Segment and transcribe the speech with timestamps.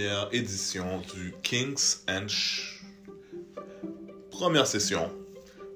[0.00, 2.80] première édition du Kings and Sh-
[4.30, 5.10] Première session,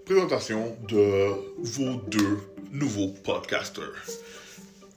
[0.06, 2.38] présentation de vos deux
[2.72, 3.92] nouveaux podcasters.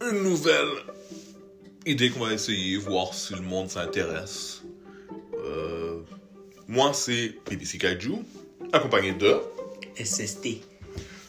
[0.02, 0.70] Une nouvelle
[1.86, 4.62] idée qu'on va essayer, voir si le monde s'intéresse.
[5.46, 6.00] Euh,
[6.70, 8.14] moi, c'est BBC Kaiju,
[8.72, 9.36] accompagné de...
[10.02, 10.62] SST.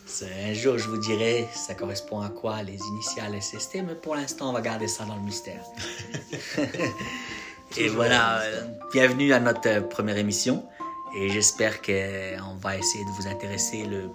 [0.07, 4.15] C'est- Un jour, je vous dirai ça correspond à quoi les initiales SST, mais pour
[4.15, 5.65] l'instant, on va garder ça dans le mystère.
[7.77, 10.65] Et voilà, euh, bienvenue à notre euh, première émission.
[11.17, 14.09] Et j'espère qu'on va essayer de vous intéresser le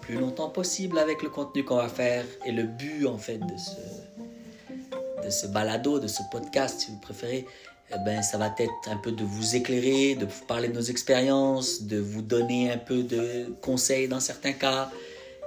[0.00, 3.56] plus longtemps possible avec le contenu qu'on va faire et le but en fait de
[3.56, 7.46] ce, de ce balado, de ce podcast, si vous préférez,
[7.90, 10.82] eh ben, ça va être un peu de vous éclairer, de vous parler de nos
[10.82, 14.90] expériences, de vous donner un peu de conseils dans certains cas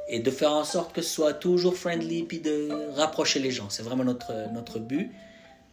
[0.08, 3.70] et de faire en sorte que ce soit toujours friendly puis de rapprocher les gens.
[3.70, 5.12] C'est vraiment notre, notre but.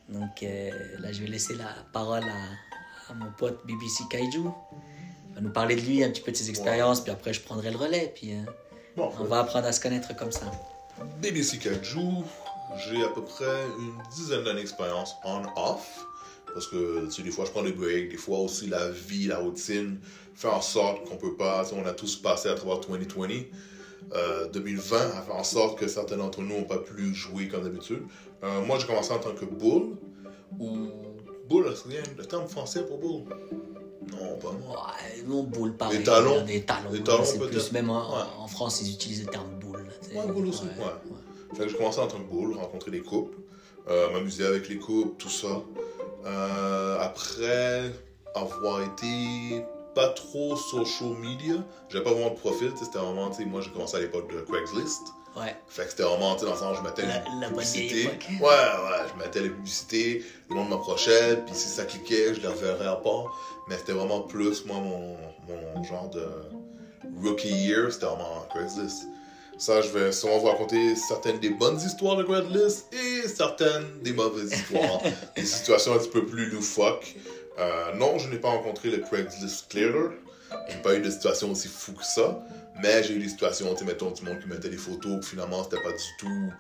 [0.09, 4.41] Donc euh, là, je vais laisser la parole à, à mon pote BBC Kaiju.
[5.31, 7.41] Il va nous parler de lui, un petit peu de ses expériences, puis après je
[7.41, 8.43] prendrai le relais, puis euh,
[8.97, 10.49] Bon, on va apprendre à se connaître comme ça.
[11.21, 12.23] BBC Kaiju,
[12.79, 16.07] j'ai à peu près une dizaine d'années d'expérience on-off.
[16.53, 19.27] Parce que, tu sais, des fois, je prends des breaks, des fois aussi la vie,
[19.27, 19.99] la routine
[20.37, 23.29] fait en sorte qu'on peut pas, tu sais, on a tous passé à travers 2020,
[24.13, 27.65] euh, 2020, a fait en sorte que certains d'entre nous n'ont pas pu jouer comme
[27.65, 28.03] d'habitude.
[28.45, 29.97] Euh, moi, j'ai commencé en tant que bull,
[30.61, 30.89] ou
[31.49, 33.23] bull, c'est rien, le terme français pour bull?
[34.13, 34.87] Non, pas moi.
[34.87, 35.99] Ouais, non, boule, pareil.
[35.99, 36.45] Des talons.
[36.45, 36.91] Des talons.
[36.91, 38.23] Ouais, talons, c'est plus, même en, Ouais.
[38.39, 39.87] en France, ils utilisent le terme boule.
[40.15, 41.57] Ouais, boule aussi, ouais.
[41.57, 43.39] Fait que j'ai commencé en tant que bull, rencontrer des couples,
[43.89, 45.63] euh, m'amuser avec les couples, tout ça.
[46.27, 47.93] Euh, après
[48.35, 51.55] avoir été pas trop social media,
[51.89, 54.41] j'avais pas vraiment de profil, c'était vraiment, tu sais, moi j'ai commencé à l'époque de
[54.41, 55.03] Craigslist.
[55.37, 55.57] Ouais.
[55.69, 58.07] Fait que c'était vraiment, tu sais, dans le sens, je mettais La- les publicités.
[58.41, 62.47] Ouais, ouais, je mettais les publicités, le monde m'approchait, puis si ça cliquait, je les
[62.49, 63.37] reverrais à part.
[63.69, 65.17] Mais c'était vraiment plus, moi, mon,
[65.49, 66.25] mon genre de
[67.23, 69.05] rookie year, c'était vraiment Craigslist.
[69.59, 74.13] Ça, je vais sûrement vous raconter certaines des bonnes histoires de Craigslist et certaines des
[74.13, 75.01] mauvaises histoires.
[75.37, 77.15] des situations un petit peu plus loufoques.
[77.59, 80.11] Euh, non, je n'ai pas rencontré le Craigslist Clearer.
[80.69, 82.41] J'ai pas eu de situation aussi fou que ça.
[82.83, 85.31] Mais j'ai eu des situations, tu sais, mettons, du monde qui mettait des photos, puis
[85.31, 86.53] finalement, c'était pas du tout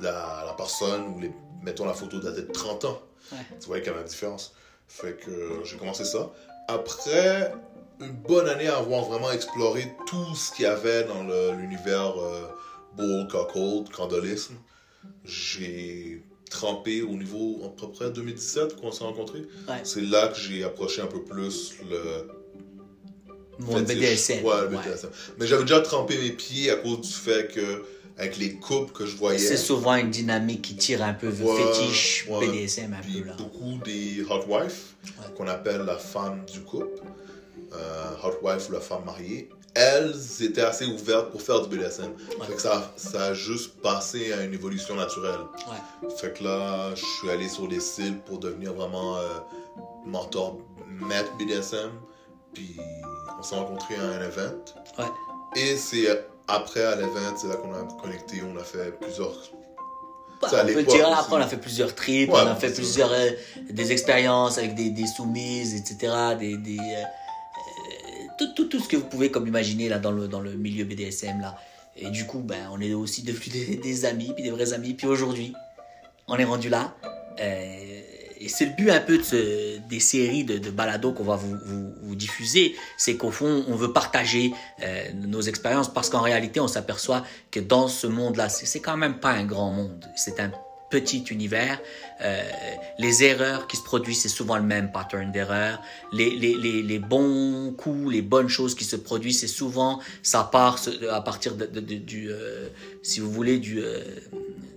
[0.00, 3.02] la, la personne, ou les, mettons la photo datait de 30 ans.
[3.32, 3.38] Ouais.
[3.60, 4.54] Tu vois y avait une différence.
[4.88, 6.30] Fait que euh, j'ai commencé ça.
[6.68, 7.52] Après
[8.00, 11.22] une bonne année à avoir vraiment exploré tout ce qu'il y avait dans
[11.54, 12.42] l'univers euh,
[12.96, 14.56] bull, cuckold, candolisme,
[15.24, 19.46] j'ai trempé au niveau à peu près 2017 qu'on s'est rencontrés.
[19.68, 19.80] Ouais.
[19.84, 22.28] C'est là que j'ai approché un peu plus le
[23.58, 23.80] Mon.
[23.80, 24.44] BDSM.
[24.44, 24.82] Ouais, le ouais.
[24.82, 25.10] BDSM.
[25.38, 27.84] Mais j'avais déjà trempé mes pieds à cause du fait que,
[28.18, 31.62] avec les couples que je voyais, C'est souvent une dynamique qui tire un peu Ouais,
[31.74, 32.46] fétiche, ouais.
[32.46, 33.34] BDSM un puis peu là.
[33.36, 34.72] beaucoup des hot wives,
[35.18, 35.34] Ouais.
[35.36, 37.02] qu'on appelle la femme du couple,
[37.74, 42.12] euh, hot wife ou la femme mariée, elles étaient assez ouvertes pour faire du BDSM.
[42.38, 42.46] Ouais.
[42.46, 45.40] Fait que ça, ça a juste passé à une évolution naturelle.
[46.02, 46.10] Ouais.
[46.20, 49.22] Fait que là, je suis allé sur les sites pour devenir vraiment euh,
[50.04, 50.58] mentor,
[51.08, 51.90] maître BDSM.
[52.54, 52.76] Puis
[53.38, 54.58] on s'est rencontrés à un event.
[54.98, 55.04] Ouais.
[55.56, 56.06] Et c'est
[56.48, 59.34] après à l'event, c'est là qu'on a connecté, on a fait plusieurs.
[60.40, 61.20] Bah, on peut dire, aussi.
[61.20, 63.30] après, on a fait plusieurs trips, Ouais, on a fait plusieurs euh,
[63.70, 66.12] des expériences avec des, des soumises, etc.
[66.38, 70.10] Des, des, euh, euh, tout, tout, tout ce que vous pouvez comme imaginer là dans
[70.10, 71.56] le, dans le milieu BDSM là.
[71.96, 74.94] Et du coup, ben, on est aussi devenus des, des amis, puis des vrais amis.
[74.94, 75.52] Puis aujourd'hui,
[76.26, 76.92] on est rendu là.
[77.40, 78.01] Euh,
[78.42, 79.20] et c'est le but un peu
[79.88, 82.74] des séries de, de balados qu'on va vous, diffuser.
[82.98, 87.60] C'est qu'au fond, on veut partager euh, nos expériences parce qu'en réalité, on s'aperçoit que
[87.60, 90.04] dans ce monde-là, c'est quand même pas un grand monde.
[90.16, 90.50] C'est un
[90.90, 91.80] petit univers.
[92.20, 92.42] Euh,
[92.98, 95.80] les erreurs qui se produisent, c'est souvent le même pattern d'erreur.
[96.12, 100.78] Les, bons coups, les bonnes choses qui se produisent, c'est souvent, ça part
[101.10, 102.68] à partir de, du, euh,
[103.02, 103.82] si vous voulez, du,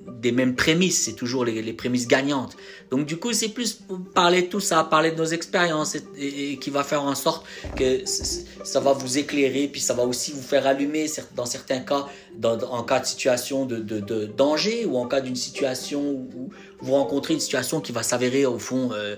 [0.07, 1.03] des mêmes prémices.
[1.03, 2.55] C'est toujours les, prémices gagnantes.
[2.91, 3.79] Donc du coup, c'est plus
[4.13, 8.03] parler de tout ça, parler de nos expériences et, qui va faire en sorte que
[8.05, 12.05] ça va vous éclairer, puis ça va aussi vous faire allumer dans certains cas,
[12.43, 16.49] en cas de situation de danger ou en cas d'une situation où
[16.81, 19.15] vous rencontrez une situation qui va s'avérer au fond euh,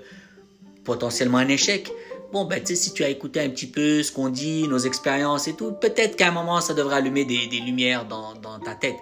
[0.84, 1.92] potentiellement un échec.
[2.32, 4.80] Bon, ben, tu sais, si tu as écouté un petit peu ce qu'on dit, nos
[4.80, 8.76] expériences et tout, peut-être qu'à un moment, ça devrait allumer des, lumières dans, dans ta
[8.76, 8.98] tête.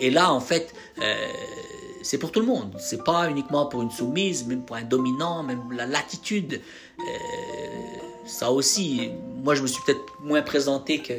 [0.00, 0.72] Et là, en fait,
[1.02, 1.14] euh,
[2.02, 2.74] c'est pour tout le monde.
[2.78, 6.60] C'est pas uniquement pour une soumise, même pour un dominant, même la latitude.
[7.00, 7.02] Euh,
[8.26, 9.10] ça aussi,
[9.42, 11.14] moi, je me suis peut-être moins présenté que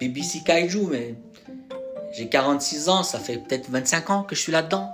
[0.00, 1.14] BBC Kaiju, mais
[2.12, 4.90] j'ai 46 ans, ça fait peut-être 25 ans que je suis là-dedans.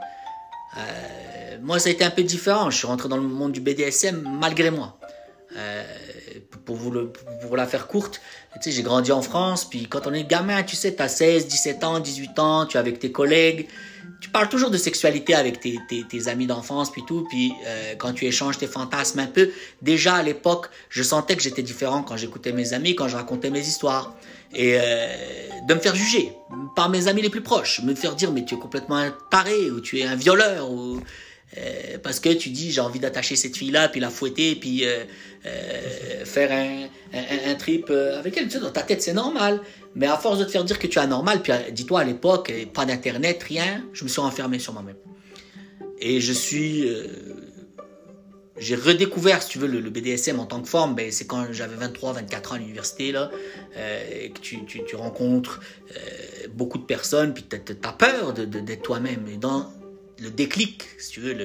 [0.76, 2.70] Euh, moi, ça a été un peu différent.
[2.70, 4.98] Je suis rentré dans le monde du BDSM malgré moi.
[5.56, 5.82] Euh,
[6.64, 8.20] pour, vous le, pour la faire courte,
[8.54, 11.08] tu sais, j'ai grandi en France, puis quand on est gamin, tu sais, tu as
[11.08, 13.66] 16, 17 ans, 18 ans, tu es avec tes collègues,
[14.20, 17.94] tu parles toujours de sexualité avec tes, tes, tes amis d'enfance, puis tout, puis euh,
[17.96, 19.50] quand tu échanges tes fantasmes un peu,
[19.82, 23.50] déjà à l'époque, je sentais que j'étais différent quand j'écoutais mes amis, quand je racontais
[23.50, 24.14] mes histoires.
[24.54, 25.06] Et euh,
[25.68, 26.32] de me faire juger
[26.76, 29.70] par mes amis les plus proches, me faire dire mais tu es complètement un taré,
[29.70, 31.00] ou tu es un violeur, ou
[31.58, 35.04] euh, parce que tu dis j'ai envie d'attacher cette fille-là, puis la fouetter, puis euh,
[35.46, 38.44] euh, faire un, trip avec elle.
[38.44, 39.60] Tu sais, dans ta tête, c'est normal.
[39.94, 42.52] Mais à force de te faire dire que tu es anormal, puis dis-toi à l'époque,
[42.74, 44.96] pas d'internet, rien, je me suis enfermé sur moi-même.
[45.98, 46.86] Et je suis.
[48.58, 51.76] j'ai redécouvert, si tu veux, le, BDSM en tant que forme, ben, c'est quand j'avais
[51.76, 53.30] 23, 24 ans à l'université, là,
[53.74, 55.60] que tu, rencontres
[56.52, 59.26] beaucoup de personnes, puis tu as peur d'être toi-même.
[59.32, 59.70] Et dans
[60.18, 61.36] le déclic, si tu veux,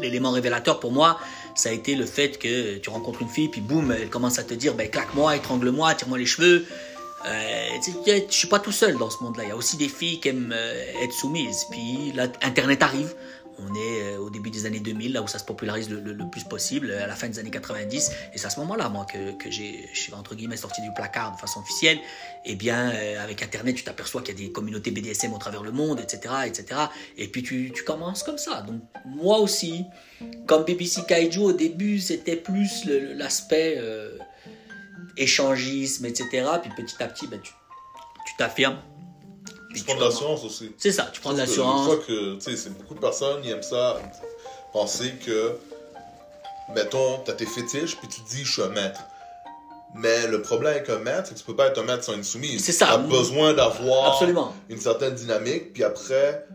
[0.00, 1.18] l'élément révélateur pour moi,
[1.54, 4.44] ça a été le fait que tu rencontres une fille, puis boum, elle commence à
[4.44, 6.66] te dire, ben, claque-moi, étrangle-moi, tire-moi les cheveux.
[7.26, 7.68] Euh,
[8.06, 9.44] je suis pas tout seul dans ce monde-là.
[9.44, 11.64] Il y a aussi des filles qui aiment euh, être soumises.
[11.70, 13.14] Puis là, Internet arrive.
[13.58, 16.44] On est euh, au début des années 2000, là où ça se popularise le, plus
[16.44, 18.10] possible, à la fin des années 90.
[18.34, 21.60] Et c'est à ce moment-là, moi, que, j'ai, entre guillemets sorti du placard de façon
[21.60, 21.98] officielle.
[22.44, 25.62] Et bien, euh, avec Internet, tu t'aperçois qu'il y a des communautés BDSM au travers
[25.62, 26.80] le monde, etc., etc.
[27.16, 28.62] Et puis tu, commences comme ça.
[28.62, 29.84] Donc moi aussi,
[30.46, 34.18] comme BBC Kaiju au début, c'était plus l'aspect euh,
[35.16, 36.46] échangisme, etc.
[36.62, 37.52] Puis petit à petit, ben, tu
[38.38, 38.78] t'affirmes.
[39.76, 40.72] Puis Tu prends de l'assurance aussi.
[40.78, 41.80] C'est ça, tu prends de l'assurance.
[41.80, 43.98] Une fois que, tu sais, c'est beaucoup de personnes, ils aiment ça,
[44.72, 45.52] penser que,
[46.74, 49.00] mettons, t'as tes fétiches, puis tu te dis, je suis un maître.
[49.94, 52.14] Mais le problème avec un maître, c'est que tu peux pas être un maître sans
[52.14, 52.64] une soumise.
[52.64, 52.86] C'est ça.
[52.86, 54.18] T'as besoin d'avoir
[54.68, 56.46] une certaine dynamique, puis après,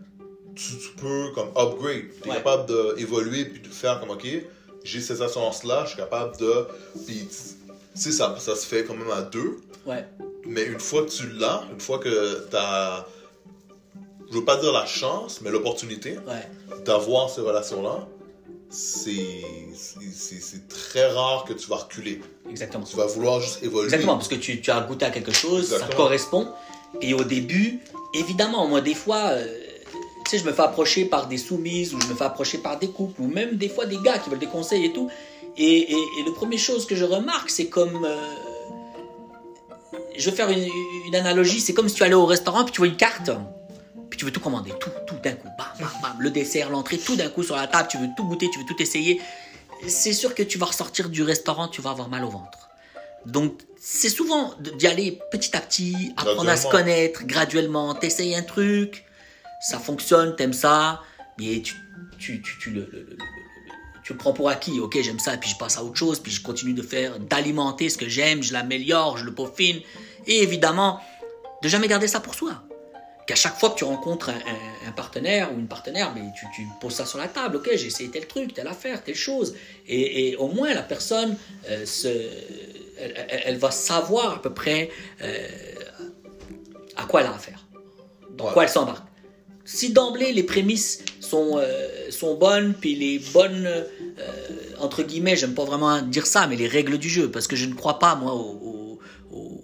[0.55, 2.05] tu, tu peux comme upgrade.
[2.21, 2.35] Tu es Ouais.
[2.37, 4.27] capable d'évoluer, puis de faire comme, ok,
[4.83, 6.67] j'ai ces assurances-là, je suis capable de.
[7.05, 9.57] Puis, tu sais, ça, ça se fait quand même à deux.
[9.85, 10.05] Ouais.
[10.45, 13.05] Mais une fois que tu l'as, une fois que tu as,
[14.29, 16.47] je veux pas dire la chance, mais l'opportunité Ouais.
[16.85, 18.07] d'avoir ces relations-là,
[18.69, 22.21] c'est très rare que tu vas reculer.
[22.49, 22.83] Exactement.
[22.85, 23.85] Tu vas vouloir juste évoluer.
[23.85, 26.47] Exactement, parce que tu, tu as goûté à quelque chose, ça correspond.
[27.01, 27.79] Et au début,
[28.13, 29.45] évidemment, moi, des fois, euh,
[30.25, 32.79] tu sais, je me fais approcher par des soumises, ou je me fais approcher par
[32.79, 35.09] des couples, ou même des fois des gars qui veulent des conseils et tout.
[35.57, 38.05] Et, et, et la première chose que je remarque, c'est comme.
[38.05, 38.17] euh,
[40.17, 40.67] je vais faire une,
[41.07, 43.29] une analogie, c'est comme si tu allais au restaurant, puis tu vois une carte,
[44.09, 46.97] puis tu veux tout commander, tout, tout d'un coup, bam, bam, bam, le dessert, l'entrée,
[46.97, 49.21] tout d'un coup sur la table, tu veux tout goûter, tu veux tout essayer.
[49.87, 52.69] C'est sûr que tu vas ressortir du restaurant, tu vas avoir mal au ventre.
[53.25, 57.93] Donc, c'est souvent d'y aller petit à petit, apprendre à se connaître graduellement.
[57.95, 59.05] T'essayes un truc,
[59.61, 61.01] ça fonctionne, t'aimes ça,
[61.39, 61.73] mais tu,
[62.19, 63.17] tu, tu, tu le, le- le-
[64.11, 64.79] le prends pour acquis.
[64.79, 67.89] Ok, j'aime ça, puis je passe à autre chose, puis je continue de faire, d'alimenter
[67.89, 69.79] ce que j'aime, je l'améliore, je le peaufine.
[70.27, 70.99] Et évidemment,
[71.63, 72.61] de jamais garder ça pour soi.
[73.27, 76.45] Qu'à chaque fois que tu rencontres un, un- un partenaire ou une partenaire, mais tu,
[76.55, 77.57] tu poses ça sur la table.
[77.57, 79.55] Ok, j'ai essayé tel truc, telle affaire, telle chose.
[79.87, 81.37] Et, et au moins, la personne
[81.69, 84.89] euh, se, elle, elle- elle va savoir à peu près
[85.21, 85.47] euh,
[86.95, 87.65] à quoi elle a affaire,
[88.37, 88.53] dans Ouais.
[88.53, 89.05] quoi elle s'embarque.
[89.65, 93.83] Si d'emblée les prémices sont, euh, sont bonnes, puis les bonnes, euh,
[94.79, 97.65] entre guillemets, j'aime pas vraiment dire ça, mais les règles du jeu, parce que je
[97.65, 98.99] ne crois pas, moi, au-
[99.33, 99.61] au-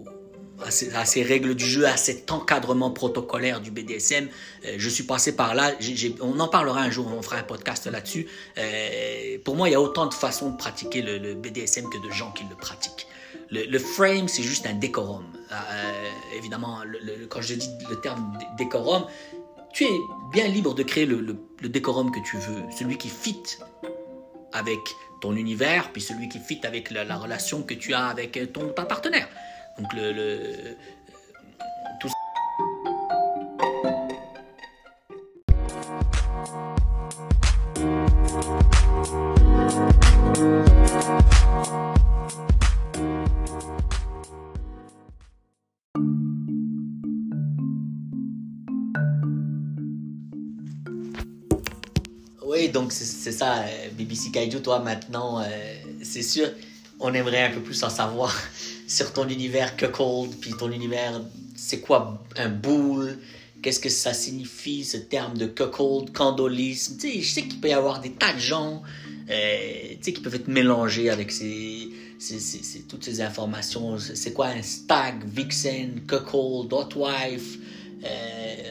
[0.65, 4.27] à, ces, règles du jeu, à cet encadrement protocolaire du BDSM.
[4.65, 7.43] Euh, je suis passé par là, j'ai- on en parlera un jour, on fera un
[7.43, 8.27] podcast là-dessus.
[9.45, 12.31] Pour moi, il y a autant de façons de pratiquer le, BDSM que de gens
[12.31, 13.07] qui le pratiquent.
[13.51, 15.25] Le, frame, c'est juste un décorum.
[16.35, 16.79] Évidemment,
[17.29, 19.05] quand je dis le terme dé- décorum,
[19.73, 19.99] tu es
[20.31, 23.43] bien libre de créer le, décorum que tu veux, celui qui fit
[24.53, 24.79] avec
[25.21, 28.69] ton univers, puis celui qui fit avec la, la relation que tu as avec ton,
[28.69, 29.27] partenaire.
[29.77, 30.75] Donc le-
[53.47, 55.45] ça, euh, BBC Kaiju, toi maintenant, euh,
[56.03, 56.49] c'est sûr,
[56.99, 58.35] on aimerait un peu plus en savoir
[58.87, 61.21] sur ton univers Cuckold, puis ton univers,
[61.55, 63.17] c'est quoi un boule,
[63.61, 67.69] qu'est-ce que ça signifie ce terme de Cuckold, candolisme, tu sais, je sais qu'il peut
[67.69, 68.81] y avoir des tas de gens,
[69.29, 69.57] euh,
[69.91, 71.89] tu sais, qui peuvent être mélangés avec ces,
[72.19, 77.59] ces- ces- toutes ces informations, c'est quoi un stag, vixen, Cuckold, hot wife,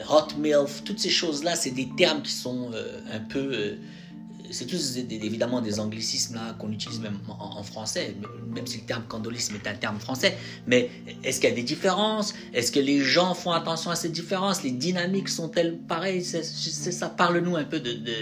[0.09, 2.71] hot milf, toutes ces choses-là, c'est des termes qui sont
[3.11, 3.75] un peu
[4.51, 8.15] c'est tous évidemment des anglicismes là qu'on utilise même en, français,
[8.53, 10.37] même si le terme candolisme est un terme français.
[10.65, 10.89] Mais
[11.23, 12.33] est-ce qu'il y a des différences?
[12.53, 14.63] Est-ce que les gens font attention à ces différences?
[14.63, 16.23] Les dynamiques sont-elles pareilles?
[16.23, 17.09] C'est ça.
[17.09, 18.13] Parle-nous un peu de, de,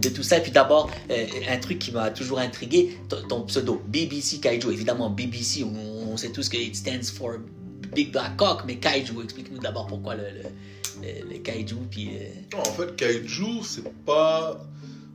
[0.00, 0.38] de, tout ça.
[0.38, 2.98] Et puis d'abord, euh, un truc qui m'a toujours intrigué,
[3.28, 4.70] ton, pseudo, BBC Kaiju.
[4.72, 7.38] Évidemment, BBC, on, sait tous que it stands for
[7.94, 10.24] Big Black Cock, mais Kaiju, explique-nous d'abord pourquoi le
[11.02, 11.76] les, kaiju.
[11.90, 14.60] Puis, euh, en fait, kaiju, c'est pas.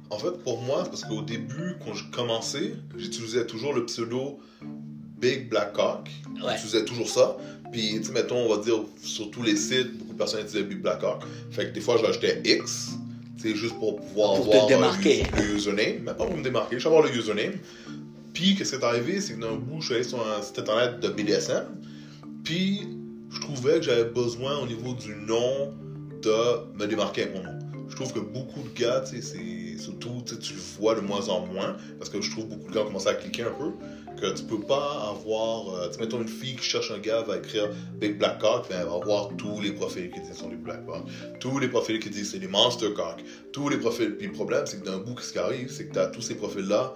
[0.09, 4.39] En fait, pour moi, parce qu'au début, quand je commençais, j'utilisais toujours le pseudo
[5.19, 6.09] Big Black Hawk.
[6.35, 7.37] J'utilisais toujours ça.
[7.71, 10.81] Puis, tu mettons, on va dire, sur tous les sites, beaucoup de personnes utilisaient Big
[10.81, 11.23] Black Hawk.
[11.51, 12.91] Fait que des fois, j'achetais X,
[13.37, 15.23] c'est juste pour pouvoir pour avoir démarquer.
[15.37, 15.99] Le, username.
[16.01, 17.53] Mais pas pour me démarquer, je avoir le username.
[18.33, 20.59] Puis, qu'est-ce qui est arrivé, c'est que d'un bout, je suis allé sur un site
[20.59, 21.65] internet de BDSM.
[22.43, 22.87] Puis,
[23.31, 25.73] je trouvais que j'avais besoin au niveau du nom
[26.21, 27.59] de me démarquer avec mon nom.
[27.89, 29.21] Je trouve que beaucoup de gars, c'est
[29.77, 32.83] surtout, tu le vois de moins en moins, parce que je trouve beaucoup de gars
[32.83, 33.71] commencent à cliquer un peu,
[34.21, 37.37] que tu peux pas avoir, euh, tu mettons une fille qui cherche un gars, va
[37.37, 37.69] écrire
[37.99, 40.85] Big Black Cock, ben, elle va avoir tous les profils qui disent sont des Black
[40.85, 41.03] Cock,
[41.39, 44.15] tous les profils qui disent c'est des Monster Cock, tous les profils.
[44.15, 46.21] Puis le problème, c'est que d'un bout, ce qui arrive, c'est que tu as tous
[46.21, 46.93] ces profils-là,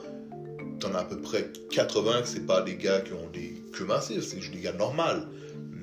[0.80, 3.56] tu en as à peu près 80 que c'est pas des gars qui ont des
[3.72, 5.24] queues massives, c'est juste des gars normaux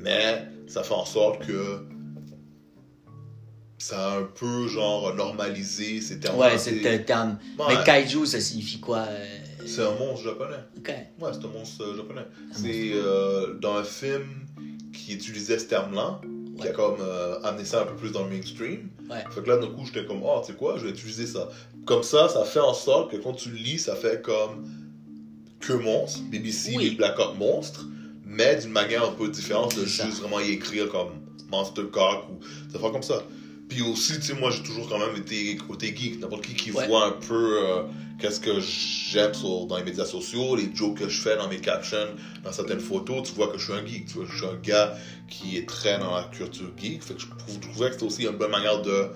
[0.03, 1.85] mais ça fait en sorte que
[3.79, 6.39] ça a un peu genre normalisé ces termes.
[6.39, 7.39] Ouais, c'est un terme.
[7.59, 9.39] mais kaiju, ça signifie quoi euh?
[9.67, 10.57] C'est un monstre japonais.
[10.77, 10.89] Ok.
[10.89, 12.27] Ouais, c'est un monstre euh, japonais.
[12.53, 14.47] C'est euh, dans un film
[14.93, 16.21] qui utilisait ce terme-là,
[16.61, 16.99] qui a comme
[17.43, 18.91] amené ça un peu plus dans le mainstream.
[19.09, 19.25] Ouais.
[19.31, 21.49] Fait que là, d'un coup, j'étais comme, oh, tu sais quoi, je vais utiliser ça.
[21.87, 24.67] Comme ça, ça fait en sorte que quand tu lis, ça fait comme
[25.61, 26.95] que monstre, BBC, oui.
[26.97, 27.87] Black Hawk monstre
[28.31, 31.11] mais d'une manière un peu différente de juste vraiment y écrire comme
[31.51, 32.39] Monster Cock ou
[32.73, 33.23] ça fait comme ça.
[33.69, 36.21] Puis aussi, tu sais, moi j'ai toujours quand même été côté geek.
[36.21, 37.83] N'importe qui qui voit un peu euh,
[38.19, 39.33] qu'est-ce que j'aime
[39.69, 42.09] dans les médias sociaux, les jokes que je fais dans mes captions,
[42.45, 44.07] dans certaines photos, tu vois que je suis un geek.
[44.07, 44.95] Tu vois, je suis un gars
[45.29, 47.03] qui est très dans la culture geek.
[47.03, 47.27] Fait que je
[47.59, 49.09] trouvais que c'était aussi une bonne manière de.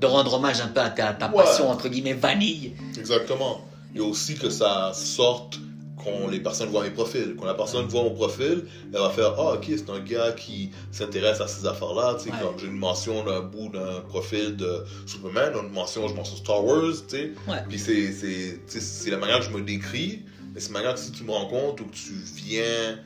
[0.00, 2.72] De rendre hommage un peu à ta, ta passion, entre guillemets, vanille.
[2.98, 3.64] Exactement.
[3.94, 5.60] Et aussi que ça sorte
[6.02, 7.34] quand les personnes voient mes profils.
[7.38, 10.70] Quand la personne voit mon profil, elle va faire Ah, ok, c'est un gars qui
[10.90, 12.16] s'intéresse à ces affaires-là.
[12.18, 16.14] Tu sais, comme j'ai une mention d'un bout d'un profil de Superman, une mention, je
[16.14, 17.32] mentionne Star Wars, tu sais.
[17.68, 20.22] Puis c'est la manière que je me décris,
[20.54, 22.98] mais c'est la manière que si tu me rencontres ou que tu viens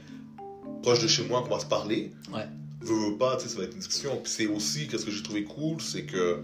[0.82, 2.46] proche de chez moi, qu'on va se parler, ouais.
[2.80, 4.20] veux, pas, tu sais, ça va être une discussion.
[4.22, 6.42] Puis c'est aussi, qu'est-ce que j'ai trouvé cool, c'est que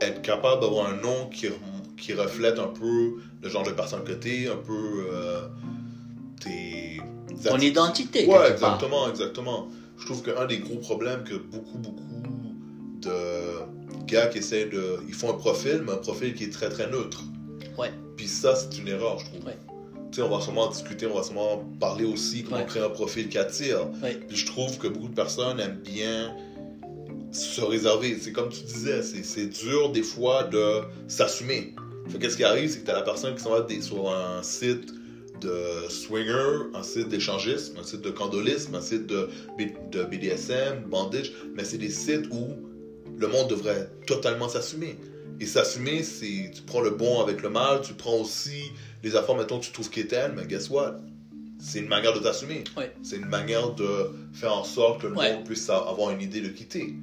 [0.00, 1.48] être capable d'avoir un nom qui,
[1.96, 5.06] qui reflète un peu le genre de personne que t'es, un peu.
[5.12, 5.48] Euh,
[7.44, 8.26] ton identité.
[8.26, 9.68] Ouais, exactement, exactement.
[9.98, 12.22] Je trouve qu'un des gros problèmes que beaucoup, beaucoup
[13.00, 14.98] de gars qui essaient de.
[15.08, 17.22] Ils font un profil, mais un profil qui est très, très neutre.
[17.78, 17.90] Ouais.
[18.16, 19.44] Puis ça, c'est une erreur, je trouve.
[19.44, 19.58] Ouais.
[20.10, 23.28] Tu sais, on va sûrement discuter, on va sûrement parler aussi comment créer un profil
[23.28, 23.88] qui attire.
[24.02, 24.14] Ouais.
[24.28, 26.34] Puis je trouve que beaucoup de personnes aiment bien
[27.32, 28.16] se réserver.
[28.20, 31.74] C'est comme tu disais, c'est dur des fois de s'assumer.
[32.20, 34.92] Qu'est-ce qui arrive, c'est que tu as la personne qui s'en va sur un site
[35.40, 39.28] de swinger, un site d'échangisme, un site de candolisme, un site de,
[39.90, 42.54] de BDSM, bandage, mais c'est des sites où
[43.16, 44.96] le monde devrait totalement s'assumer.
[45.40, 48.70] Et s'assumer, c'est tu prends le bon avec le mal, tu prends aussi
[49.02, 51.00] les affaires, mettons, tu trouves qu'éternel, mais guess what?
[51.58, 52.64] C'est une manière de t'assumer.
[53.02, 56.48] C'est une manière de faire en sorte que le monde puisse avoir une idée de
[56.48, 56.94] quitter.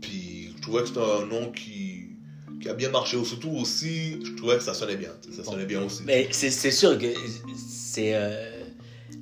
[0.00, 1.89] Puis je trouvais que c'était un nom qui
[2.60, 3.22] qui a bien marché.
[3.24, 5.10] Surtout aussi, je trouvais que ça sonnait bien.
[5.34, 6.02] Ça sonnait bien aussi.
[6.04, 7.06] Mais c'est sûr que
[7.56, 8.14] c'est.
[8.14, 8.62] Euh,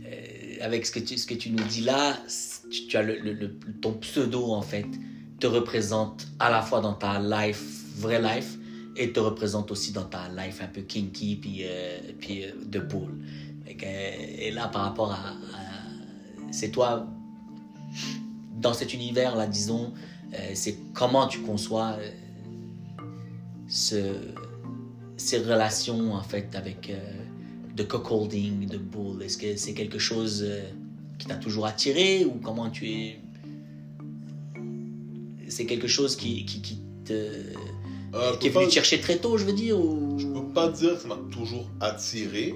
[0.05, 2.19] euh, avec ce que, tu, ce que tu nous dis là,
[2.71, 4.87] tu, as le, ton pseudo en fait
[5.39, 7.63] te représente à la fois dans ta life,
[7.97, 8.59] vraie life,
[8.97, 13.15] et te représente aussi dans ta life un peu kinky, puis, euh, puis de poule.
[13.69, 15.37] Et, là, par rapport à.
[16.51, 17.07] c'est toi,
[18.57, 19.93] dans cet univers là, disons,
[20.55, 21.97] c'est comment tu conçois
[23.69, 24.15] ce,
[25.17, 26.99] ces relations en fait avec euh,
[27.77, 30.63] de cockholding, de bull Est-ce que c'est quelque chose euh,
[31.19, 33.21] qui t'a toujours attiré ou comment tu es?
[35.49, 37.13] C'est quelque chose qui, qui, qui te
[38.15, 40.19] euh, qui est venu te chercher très tôt, je veux dire ou...
[40.19, 42.55] Je peux pas dire que ça m'a toujours attiré,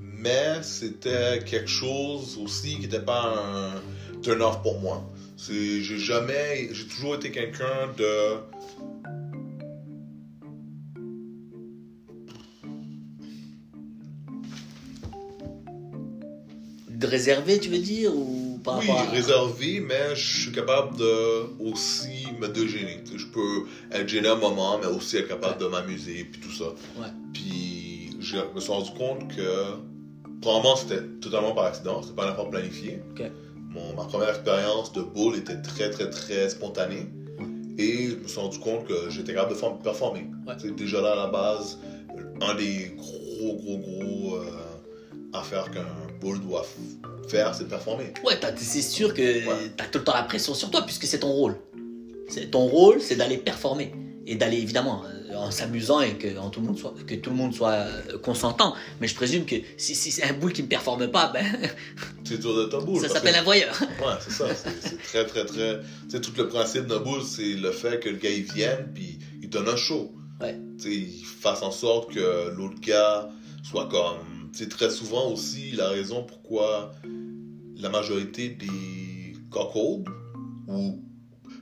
[0.00, 5.04] mais c'était quelque chose aussi qui n'était pas un turn off pour moi.
[5.36, 8.36] J'ai jamais, j'ai toujours été quelqu'un de
[17.00, 21.46] de réservé, tu veux dire, ou par Oui, à- réservé, mais je suis capable de
[21.60, 23.00] aussi me dégêner.
[23.16, 26.66] Je peux être gêné un moment, mais aussi être capable de m'amuser, puis tout ça.
[26.98, 27.08] Ouais.
[27.32, 29.64] Puis je me suis rendu compte que,
[30.42, 33.00] probablement, c'était totalement par accident, c'était pas un effort planifié.
[33.70, 37.06] Mon, ma première expérience de boule était très, très, très spontanée.
[37.78, 40.26] Et je me suis rendu compte que j'étais capable de form- performer.
[40.46, 40.70] Ouais.
[40.72, 41.78] Déjà là, à la base,
[42.42, 44.44] un des gros, gros, gros euh,
[45.32, 45.86] affaires qu'un
[46.20, 46.66] bull doit
[47.28, 48.12] faire, c'est de performer.
[48.24, 49.72] Ouais, c'est sûr que Ouais.
[49.76, 51.56] tu as tout le temps la pression sur toi puisque c'est ton rôle.
[52.28, 53.92] C'est ton rôle, c'est d'aller performer
[54.26, 57.30] et d'aller évidemment euh, en s'amusant et que, en tout le monde soit, que tout
[57.30, 58.74] le monde soit euh, consentant.
[59.00, 61.44] Mais je présume que si, si c'est un boule qui ne performe pas, ben,
[62.24, 63.00] C'est dur d'être un bull.
[63.00, 63.74] ça s'appelle un voyeur.
[63.80, 64.46] Ouais, c'est ça.
[64.54, 65.80] C'est c'est très, très, très.
[66.08, 68.88] Tu sais, tout le principe d'un bull, c'est le fait que le gars, il vienne,
[68.94, 70.12] puis il donne un show.
[70.40, 70.56] Ouais.
[70.80, 73.28] Tu sais, il fasse en sorte que l'autre gars
[73.64, 74.39] soit comme.
[74.52, 76.92] Sais, très souvent aussi, la raison pourquoi
[77.76, 80.04] la majorité des cockholds,
[80.68, 81.02] ou.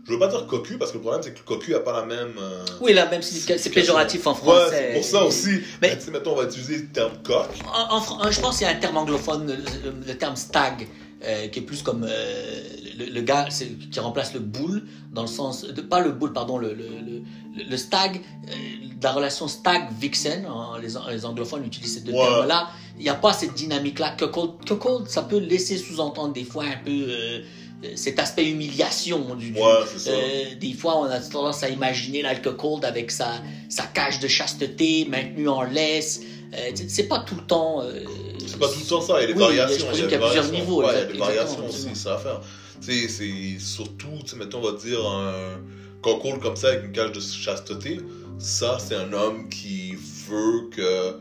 [0.07, 1.93] Je veux pas dire cocu, parce que le problème, c'est que le cocu a pas
[1.93, 2.33] la même.
[2.41, 4.71] euh, Oui, là, même c'est péjoratif en Ouais, français.
[4.89, 5.59] c'est pour ça aussi.
[5.83, 7.47] Mais- sais, mettons, on va utiliser le terme coq.
[7.67, 10.35] En- en Fran- je pense qu'il y a un terme anglophone, le, le- le terme
[10.35, 10.89] stag,
[11.25, 12.63] euh, qui est plus comme euh,
[12.99, 16.33] le, le gars c'est- qui remplace le bull, dans le sens, de, pas le bull,
[16.33, 18.51] pardon, le, le, le, le stag, euh,
[19.03, 22.19] la relation stag-vixen, hein, les, les anglophones utilisent ces deux Ouais.
[22.27, 24.17] termes-là, il n'y a pas cette dynamique-là.
[24.19, 27.41] Cuckold, cuckold, ça peut laisser sous-entendre des fois un peu euh,
[27.85, 29.61] euh, cet aspect humiliation du, Ouais,
[30.09, 33.35] euh, des fois, on a tendance à imaginer l'alcool avec sa,
[33.69, 36.21] sa cage de chasteté maintenue en laisse.
[36.55, 37.83] Euh, c'est pas tout le temps.
[37.83, 38.01] euh,
[38.47, 39.87] C'est pas tout le temps ça, il y a des Oui, il y a- variations.
[39.87, 40.53] y plusieurs variations.
[40.53, 42.41] niveaux, Ouais, il y a exact- des variations aussi, ça à faire.
[42.81, 45.61] Tu sais, c'est surtout, tu sais, mettons, on va dire un
[46.03, 47.99] concours comme ça avec une cage de chasteté.
[48.39, 49.95] Ça, c'est un homme qui
[50.29, 51.19] veut que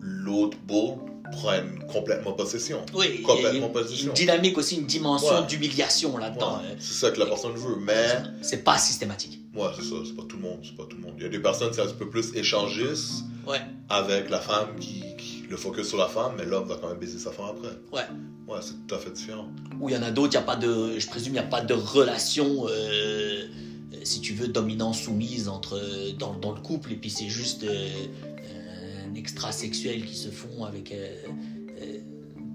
[0.00, 0.98] l'autre bull
[1.42, 2.84] prenne complètement possession.
[2.94, 3.72] Oui, il y a Complètement
[4.06, 5.46] une, dynamique aussi, une dimension Ouais.
[5.46, 6.58] d'humiliation là-dedans.
[6.58, 7.76] Ouais, Euh, c'est ça que la personne veut.
[7.80, 8.08] Mais,
[8.42, 9.40] C'est pas systématique.
[9.54, 10.60] ouais, c'est ça, c'est pas tout le monde.
[10.64, 11.14] C'est pas tout le monde.
[11.18, 13.60] Il y a des personnes qui sont un peu plus échangistes Ouais.
[13.88, 16.98] avec la femme qui, qui- le focus sur la femme, mais l'homme va quand même
[16.98, 17.76] baiser sa femme après.
[17.92, 18.06] Ouais.
[18.46, 19.48] Ouais, c'est tout à fait différent.
[19.80, 21.42] Ou il y en a d'autres, il a pas de, je présume, il n'y a
[21.42, 23.46] pas de relation, euh,
[24.04, 27.88] si tu veux, dominant-soumise entre euh, dans, dans le couple, et puis c'est juste euh,
[29.08, 30.92] un extra sexuel qui se font avec.
[30.92, 31.08] euh,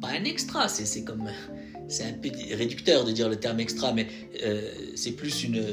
[0.02, 1.30] pas un extra, c'est comme.
[1.88, 4.08] C'est un peu réducteur de dire le terme extra, mais
[4.44, 5.64] euh, c'est plus une,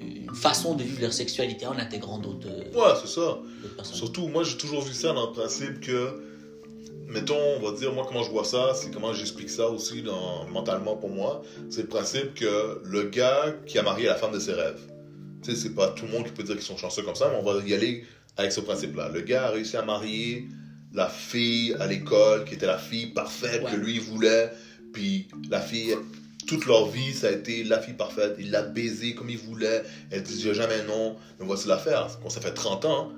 [0.00, 3.38] une façon de vivre leur sexualité en intégrant d'autres Ouais, c'est ça.
[3.82, 6.22] Surtout, moi, j'ai toujours vu ça dans le principe que,
[7.06, 10.46] mettons, on va dire, moi, comment je vois ça, c'est comment j'explique ça aussi dans,
[10.48, 11.42] mentalement pour moi.
[11.70, 14.80] C'est le principe que le gars qui a marié la femme de ses rêves,
[15.42, 17.28] tu sais, c'est pas tout le monde qui peut dire qu'ils sont chanceux comme ça,
[17.30, 18.04] mais on va y aller
[18.36, 19.10] avec ce principe-là.
[19.10, 20.48] Le gars a réussi à marier
[20.92, 23.72] la fille à l'école, qui était la fille parfaite Ouais.
[23.72, 24.50] que lui voulait,
[24.92, 25.94] puis la fille,
[26.46, 28.36] toute leur vie, ça a été la fille parfaite.
[28.38, 29.82] Il l'a baisée comme il voulait.
[30.10, 31.16] Elle disait jamais non.
[31.40, 32.08] Mais voici l'affaire.
[32.22, 33.12] Quand ça fait 30 ans,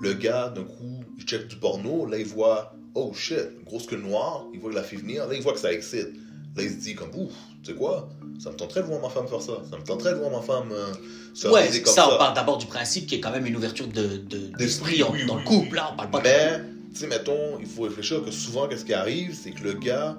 [0.00, 2.06] le gars, d'un coup, il check du porno.
[2.06, 4.46] Là, il voit, oh shit, grosse que noire.
[4.52, 5.26] Il voit la fille venir.
[5.26, 6.08] Là, il voit que ça excite.
[6.56, 8.08] Là, il se dit, comme, ouf, tu sais quoi?
[8.38, 9.62] Ça me tenterait de voir ma femme faire ça.
[9.70, 10.92] Ça me tenterait de voir ma femme euh,
[11.34, 12.14] se Ouais, comme ça, ça.
[12.14, 15.02] on parle d'abord du principe qui est quand même une ouverture de- de- d'esprit D'esprit,
[15.02, 15.68] en- oui, dans oui, le couple.
[15.70, 15.76] oui.
[15.76, 16.60] Là, on parle pas de Mais,
[16.92, 20.18] tu sais, mettons, il faut réfléchir que souvent, qu'est-ce qui arrive, c'est que le gars,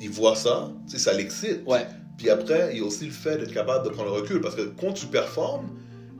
[0.00, 1.60] il voit ça, tu sais, ça l'excite.
[1.66, 1.86] Ouais.
[2.16, 4.40] Puis après, il y a aussi le fait d'être capable de prendre le recul.
[4.40, 5.68] Parce que quand tu performes,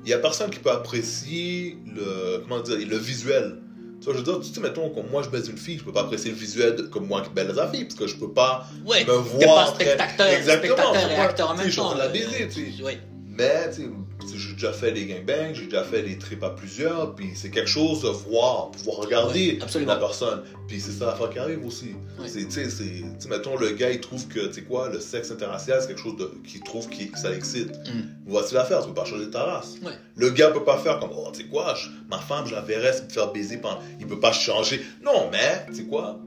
[0.05, 3.59] il y a personne qui peut apprécier le, comment dire, le visuel.
[4.01, 5.85] Tu vois, je veux dire, tu sais, mettons, comme moi je baise une fille, je
[5.85, 8.17] peux pas apprécier le visuel de- comme moi qui baise la fille, parce que je
[8.17, 9.67] peux pas Ouais, me voir.
[9.67, 11.89] pas spectateur, Exactement, spectateur et acteur en même je suis en temps.
[11.97, 12.83] train de la euh, baiser, tu sais.
[12.83, 12.99] ouais.
[13.27, 13.89] Mais, tu sais,
[14.37, 17.69] j'ai déjà fait des gangbangs, j'ai déjà fait des trips à plusieurs, puis c'est quelque
[17.71, 20.43] chose de voir, pouvoir regarder Ouais, la personne.
[20.67, 21.91] Puis c'est ça l'affaire qui arrive aussi.
[22.21, 22.29] Ouais.
[22.29, 25.79] C'est, tu sais, mettons, le gars, il trouve que, tu sais quoi, le sexe interracial,
[25.81, 26.15] c'est quelque chose
[26.47, 27.71] qu'il trouve qui, que ça l'excite.
[27.71, 28.03] Mm.
[28.27, 29.77] Voici l'affaire, tu peux pas changer ta race.
[29.83, 29.93] Ouais.
[30.17, 32.61] Le gars peut pas faire comme, oh, tu sais quoi, je- ma femme, je la
[32.61, 33.79] verrais me faire baiser pendant.
[34.01, 34.83] Il peut pas changer.
[35.03, 36.19] Non, mais, tu sais quoi,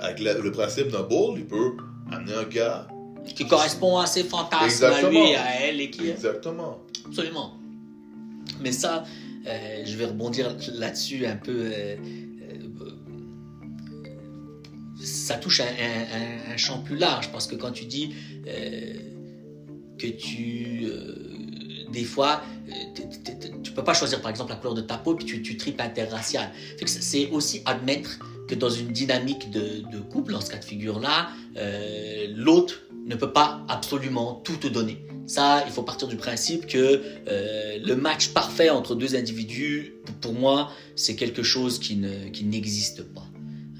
[0.00, 1.72] avec le, le principe d'un bowl, il peut
[2.12, 2.86] amener un gars.
[3.34, 6.08] Qui correspond à ses fantasmes, à lui, à elle, et qui.
[6.08, 6.78] Exactement.
[7.06, 7.54] Absolument.
[8.60, 9.04] Mais ça,
[9.46, 11.52] euh, je vais rebondir là-dessus un peu.
[11.52, 12.56] euh, euh,
[15.04, 18.14] ça touche un, un- un- un champ plus large parce que quand tu dis
[18.46, 18.94] euh,
[19.98, 20.86] que tu.
[20.86, 21.32] euh,
[21.92, 24.80] des fois, euh, t- t- t- tu peux pas choisir par exemple la couleur de
[24.80, 26.50] ta peau puis tu, tu tripes interracial.
[26.84, 32.26] C'est aussi admettre que dans une dynamique de, couple, dans ce cas de figure-là, euh,
[32.36, 34.98] l'autre ne peut pas absolument tout te donner.
[35.26, 40.32] Ça, il faut partir du principe que euh, le match parfait entre deux individus, pour-
[40.34, 43.26] moi, c'est quelque chose qui ne- qui n'existe pas.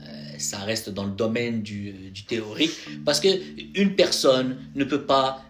[0.05, 2.73] Euh, ça reste dans le domaine du, du théorique,
[3.05, 3.29] parce que
[3.75, 5.43] une personne ne peut pas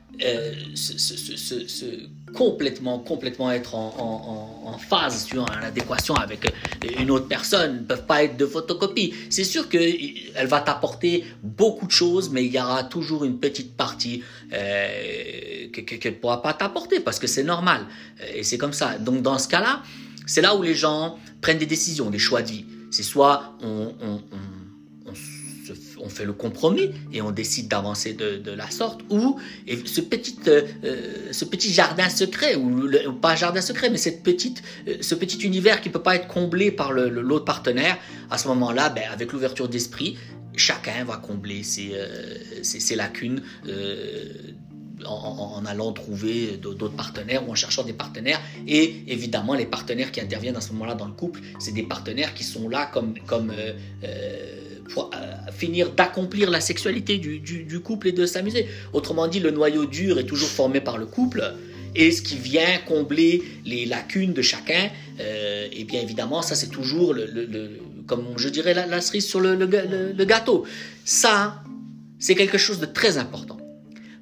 [0.74, 6.52] se, complètement, complètement être en, phase, tu en adéquation avec
[7.00, 9.14] une autre personne, ne peuvent pas être de photocopie.
[9.30, 13.76] C'est sûr qu'elle va t'apporter beaucoup de choses, mais il y aura toujours une petite
[13.76, 14.22] partie
[14.52, 17.86] euh, qu'elle ne pourra pas t'apporter, parce que c'est normal.
[18.34, 18.98] Et c'est comme ça.
[18.98, 19.82] Donc dans ce cas-là,
[20.26, 22.66] c'est là où les gens prennent des décisions, des choix de vie.
[22.90, 23.94] C'est soit on
[26.08, 29.38] fait le compromis et on décide d'avancer de, la sorte, ou
[29.84, 32.88] ce petit, euh, euh, ce petit jardin secret, ou,
[33.20, 36.28] pas jardin secret, mais cette petite, euh, ce petit univers qui ne peut pas être
[36.28, 37.98] comblé par l'autre partenaire,
[38.30, 40.16] à ce moment-là, ben, avec l'ouverture d'esprit,
[40.56, 41.92] chacun va combler ses,
[42.62, 43.42] ses, lacunes.
[45.04, 48.40] En, allant trouver d'autres partenaires ou en cherchant des partenaires.
[48.66, 52.32] Et évidemment, les partenaires qui interviennent à ce moment-là dans le couple, c'est des partenaires
[52.32, 53.52] qui sont là comme, comme
[55.52, 58.66] finir d'accomplir la sexualité du, couple et de s'amuser.
[58.92, 61.54] Autrement dit, le noyau dur est toujours formé par le couple.
[61.94, 66.54] Et ce qui vient combler les lacunes de chacun, et euh, eh bien évidemment, ça
[66.54, 69.56] c'est toujours, le, comme je dirais, la, cerise sur le,
[70.24, 70.66] gâteau.
[71.06, 71.62] Ça,
[72.18, 73.56] c'est quelque chose de très important.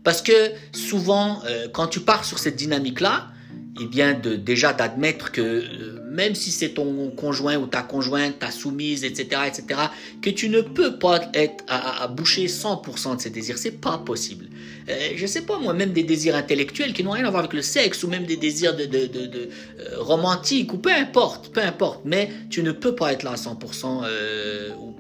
[0.05, 3.34] Parce que souvent, euh, quand tu pars sur cette dynamique-là,
[3.81, 8.51] eh bien déjà d'admettre que euh, même si c'est ton conjoint ou ta conjointe, ta
[8.51, 9.81] soumise, etc., etc.,
[10.23, 14.47] que tu ne peux pas être à, boucher 100% de ses désirs, c'est pas possible.
[14.89, 17.53] Euh, je sais pas moi, même des désirs intellectuels qui n'ont rien à voir avec
[17.53, 22.03] le sexe ou même des désirs de, de euh, romantiques ou peu importe, peu importe,
[22.05, 24.95] mais tu ne peux pas être là à 100% euh, ou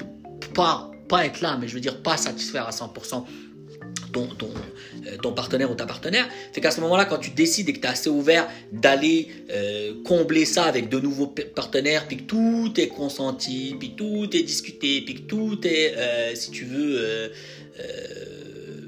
[0.53, 3.25] pas pas être là, mais je veux dire pas satisfaire à 100%
[4.23, 4.49] ton,
[5.07, 6.29] euh, ton, partenaire ou ta partenaire.
[6.53, 9.95] Fait qu'à ce moment-là, quand tu décides et que tu es assez ouvert d'aller euh,
[10.05, 15.03] combler ça avec de nouveaux partenaires, puis que tout est consenti, puis tout est discuté,
[15.03, 17.31] puis que tout est, euh, si tu veux,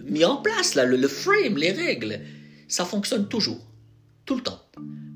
[0.04, 2.20] mis en place, là, le, frame, les règles,
[2.68, 3.60] ça fonctionne toujours,
[4.24, 4.62] tout le temps.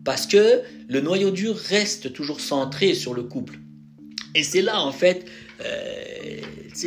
[0.05, 3.59] Parce que le noyau dur reste toujours centré sur le couple.
[4.35, 5.27] Et c'est là, en fait,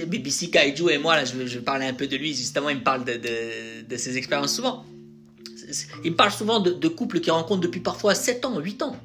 [0.05, 2.83] BBC Kaiju et moi, là, je, je parlais un peu de lui, justement, il me
[2.83, 4.85] parle de, ses expériences souvent.
[6.03, 8.95] Il me parle souvent de, couples qui rencontrent depuis parfois 7 ans, 8 ans,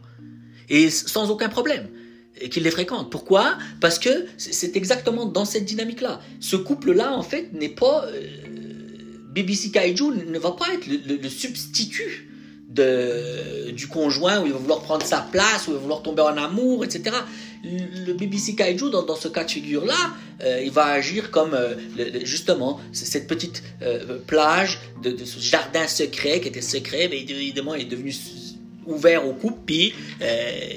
[0.69, 1.89] et sans aucun problème,
[2.41, 3.11] et qu'ils les fréquentent.
[3.11, 3.57] Pourquoi?
[3.81, 6.21] Parce que c'est exactement dans cette dynamique-là.
[6.41, 8.07] Ce couple-là, en fait, n'est pas...
[8.07, 8.27] Euh,
[9.31, 12.29] BBC Kaiju ne va pas être le substitut
[13.73, 16.37] du conjoint où il va vouloir prendre sa place, où il va vouloir tomber en
[16.37, 17.17] amour, etc.
[17.65, 19.97] Le BBC Kaiju, dans, dans ce cas de figure-là,
[20.45, 21.75] euh, il va agir comme euh,
[22.25, 27.83] justement cette petite euh, plage de, ce jardin secret qui était secret, mais évidemment il
[27.83, 28.15] est devenu
[28.87, 29.95] ouvert au couple, puis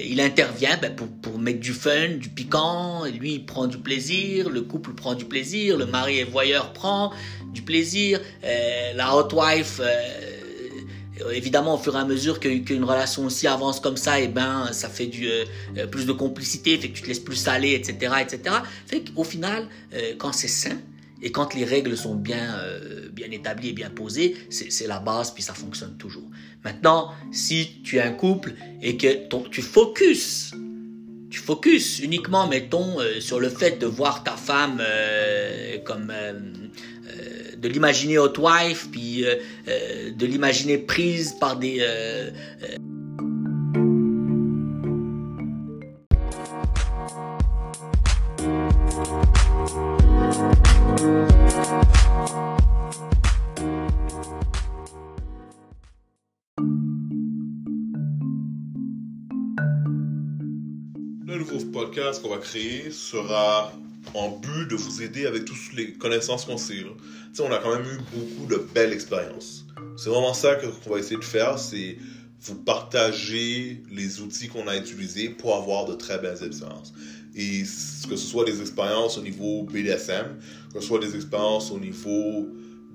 [0.04, 4.60] il intervient ben, pour, mettre du fun, du piquant, lui il prend du plaisir, le
[4.60, 7.10] couple prend du plaisir, le mari et voyeur prend
[7.54, 8.20] du plaisir,
[8.94, 9.80] la hot wife
[11.30, 14.72] évidemment, au fur et à mesure qu'une relation aussi avance comme ça, et eh ben,
[14.72, 15.44] ça fait du, euh,
[15.76, 18.56] euh, plus de complicité, fait que tu te laisses plus aller, etc., etc.
[18.86, 19.68] Fait qu'au final,
[20.18, 20.78] quand c'est sain,
[21.24, 22.58] et quand les règles sont bien,
[23.12, 26.28] bien établies et bien posées, c'est la base, puis ça fonctionne toujours.
[26.64, 30.52] Maintenant, si tu es un couple et que ton, tu focuses,
[31.30, 34.82] tu focuses uniquement, mettons, sur le fait de voir ta femme
[35.84, 36.12] comme
[37.62, 39.36] de l'imaginer hot wife, puis euh,
[39.68, 41.78] euh, de l'imaginer prise par des...
[41.80, 42.30] Euh,
[61.24, 63.72] Le nouveau podcast qu'on va créer sera
[64.14, 66.84] en but de vous aider avec toutes les connaissances qu'on sait.
[67.38, 69.64] on a quand même eu beaucoup de belles expériences.
[69.96, 71.96] C'est vraiment ça qu'on va essayer de faire, c'est
[72.42, 76.92] vous partager les outils qu'on a utilisés pour avoir de très belles expériences.
[77.34, 80.38] Et que ce soit des expériences au niveau BDSM,
[80.74, 82.48] que ce soit des expériences au niveau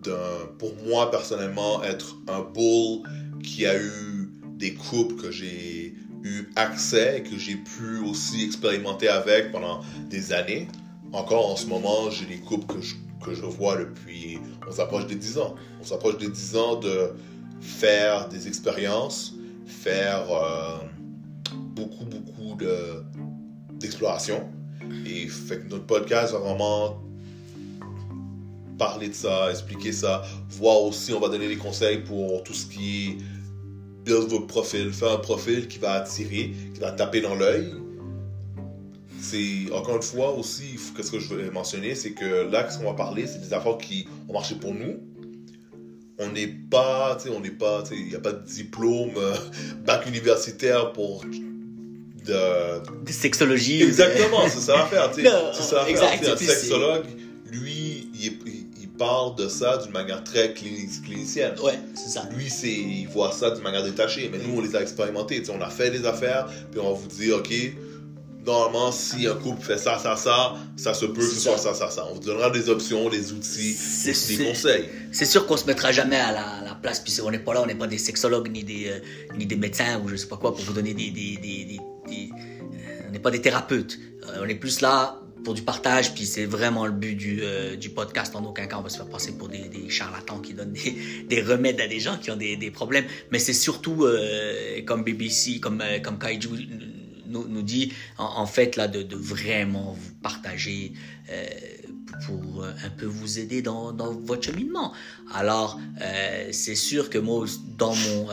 [0.04, 3.04] d'un, pour moi personnellement, être un bull
[3.42, 9.08] qui a eu des couples que j'ai eu accès et que j'ai pu aussi expérimenter
[9.08, 10.68] avec pendant des années
[11.14, 12.76] encore en ce moment, j'ai des couples
[13.24, 14.40] que je, vois depuis.
[14.68, 15.56] On s'approche des 10 ans.
[15.82, 17.14] On s'approche des 10 ans de
[17.60, 19.34] faire des expériences,
[19.66, 20.78] faire euh,
[21.76, 23.04] beaucoup, beaucoup de,
[23.80, 24.48] d'exploration.
[25.06, 25.28] Et
[25.70, 27.02] notre podcast va vraiment
[28.78, 32.68] parler de ça, expliquer ça, voir aussi, on va donner des conseils pour tout ce
[32.68, 33.18] qui est
[34.06, 37.74] build votre profil, faire un profil qui va attirer, qui va taper dans l'œil,
[39.30, 42.86] c'est encore une fois aussi, qu'est-ce que je veux mentionner, c'est que là, ce qu'on
[42.86, 44.96] va parler, c'est des affaires qui ont marché pour nous.
[46.20, 48.44] On n'est pas, tu sais, on n'est pas, tu sais, il n'y a pas de
[48.46, 49.36] diplôme euh,
[49.86, 51.24] bac universitaire pour
[52.26, 53.04] de...
[53.06, 53.84] De sexologie.
[53.84, 55.30] Exactement, c'est ça à faire, tu sais.
[55.54, 56.36] C'est ça à exact, faire.
[56.36, 57.06] Tu sais, Un sexologue,
[57.52, 61.54] lui, il, est- il- il parle de ça d'une manière très clini- clinicienne.
[61.64, 62.28] Ouais, c'est ça.
[62.36, 65.38] Lui, c'est, il voit ça d'une manière détachée, mais nous, on les a expérimentés.
[65.40, 67.54] Tu sais, on a fait des affaires, puis on va vous dire, OK,
[68.48, 71.74] normalement, si un couple fait ça, ça, ça, ça se peut que ce soit ça.
[71.74, 72.08] ça, ça, ça.
[72.10, 74.90] On vous donnera des options, des outils, des conseils.
[75.12, 77.54] C'est sûr qu'on se mettra jamais à la, à la place, puis on n'est pas
[77.54, 79.00] là, on n'est pas des sexologues ni des, euh,
[79.38, 81.12] ni des médecins ou je sais pas quoi pour vous donner des.
[81.12, 84.00] des, des, des- des- euh, on n'est pas des thérapeutes.
[84.30, 87.76] Euh, on est plus là pour du partage, puis c'est vraiment le but du, euh,
[87.76, 88.36] du podcast.
[88.36, 90.96] En aucun cas, on va se faire passer pour des, des charlatans qui donnent des,
[91.30, 93.06] des remèdes à des gens qui ont des, des problèmes.
[93.32, 96.50] Mais c'est surtout, euh, comme BBC, comme, euh, comme Kaiju
[97.30, 100.94] nous, nous dit, en, fait, là, de, de vraiment vous partager.
[101.32, 101.46] euh,
[102.26, 104.94] pour euh, un peu vous aider dans, dans votre cheminement.
[105.34, 107.46] Alors, euh, c'est sûr que moi,
[107.78, 108.28] dans mon,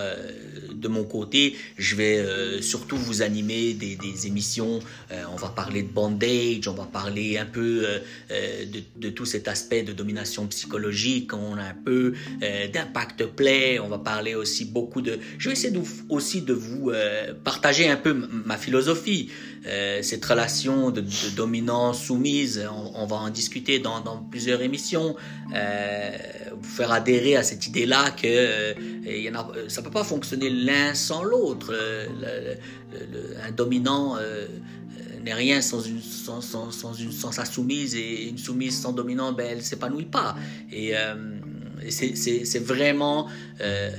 [0.74, 4.80] de mon côté, je vais euh, surtout vous animer des, émissions.
[5.10, 7.84] Euh, on va parler de bondage, on va parler un peu
[8.30, 8.64] euh,
[8.96, 11.32] de, tout cet aspect de domination psychologique.
[11.34, 12.14] On a un peu
[12.72, 13.78] d'impact play.
[13.78, 15.18] On va parler aussi beaucoup de.
[15.38, 15.76] Je vais essayer
[16.08, 16.92] aussi de vous
[17.44, 19.30] partager un peu ma philosophie.
[20.02, 25.16] Cette relation de, de dominance soumise, on, va en discuter dans, plusieurs émissions,
[26.62, 28.74] faire adhérer à cette idée-là que euh,
[29.34, 31.72] a, ça peut pas fonctionner l'un sans l'autre.
[31.72, 32.54] Euh,
[33.46, 34.46] un dominant euh, euh,
[35.24, 39.32] n'est rien sans une sans, sans, sans sans sa soumise et une soumise sans dominant,
[39.32, 40.36] ben elle s'épanouit pas.
[40.72, 41.14] Et, euh,
[41.82, 42.14] et c'est-
[42.64, 43.28] vraiment
[43.60, 43.90] euh,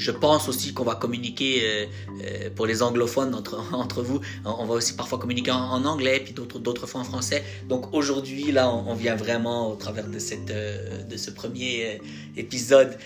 [0.00, 1.86] je pense aussi qu'on va communiquer euh,
[2.24, 4.20] euh, pour les anglophones entre, entre vous.
[4.44, 7.44] On va aussi parfois communiquer en, anglais, puis d'autres fois en français.
[7.68, 12.00] Donc aujourd'hui, là, on, vient vraiment au travers de, cette, euh, de ce premier
[12.36, 12.96] épisode,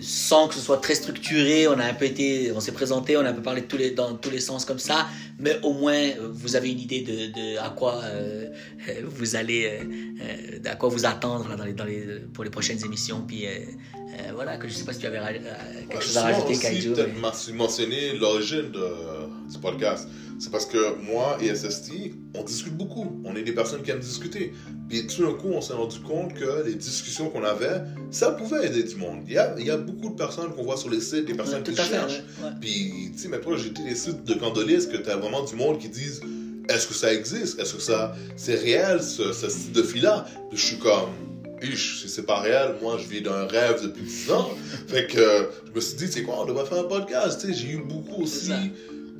[0.00, 1.68] sans que ce soit très structuré.
[1.68, 3.62] On a un peu été, on s'est présenté, on a un peu parlé
[3.96, 5.06] dans tous les sens comme ça,
[5.38, 6.00] mais au moins
[6.32, 8.00] vous avez une idée de, à quoi
[9.04, 9.70] vous allez,
[10.64, 11.48] à quoi vous attendre
[12.32, 13.22] pour les prochaines émissions.
[13.26, 13.46] Puis
[14.20, 16.56] euh, voilà, que je sais pas si tu avais ra- euh, quelque chose à rajouter,
[16.56, 16.92] Kaiju.
[16.92, 20.08] peut-être mais- men- mentionner l'origine de- du podcast.
[20.40, 23.22] C'est parce que moi et SST, on discute beaucoup.
[23.24, 24.52] On est des personnes qui aiment discuter.
[24.88, 28.66] Puis tout d'un coup, on s'est rendu compte que les discussions qu'on avait, ça pouvait
[28.66, 29.20] aider du monde.
[29.28, 31.34] Il y a, il y a beaucoup de personnes qu'on voit sur les sites, des
[31.34, 31.84] personnes qui fait.
[31.84, 32.22] cherchent.
[32.42, 32.50] ouais.
[32.60, 35.54] Puis, tu sais, maintenant, j'ai été des sites de candolistes que tu as vraiment du
[35.54, 36.20] monde qui disent
[36.68, 37.58] est-ce que ça existe?
[37.60, 41.10] Est-ce que ça c'est réel, ce, ce style de fille-là Puis je suis comme
[42.06, 44.50] c'est pas réel, moi je vis d'un rêve depuis 10 ans.
[44.88, 47.46] fait que euh, je me suis dit, c'est quoi, on devrait faire un podcast.
[47.50, 48.52] J'ai eu beaucoup aussi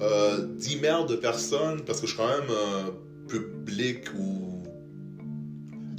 [0.01, 2.91] euh, d'emails de personnes parce que je suis quand même euh,
[3.29, 4.51] public ou.